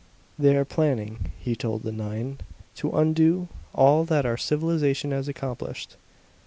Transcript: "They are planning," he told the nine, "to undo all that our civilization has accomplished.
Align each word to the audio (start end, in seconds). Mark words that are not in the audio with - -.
"They 0.39 0.55
are 0.55 0.65
planning," 0.65 1.31
he 1.39 1.55
told 1.55 1.83
the 1.83 1.91
nine, 1.91 2.39
"to 2.77 2.89
undo 2.89 3.49
all 3.75 4.03
that 4.05 4.25
our 4.25 4.35
civilization 4.35 5.11
has 5.11 5.27
accomplished. 5.27 5.95